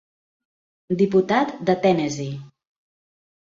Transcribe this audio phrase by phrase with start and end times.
[1.01, 2.39] Diputat de Tennessee.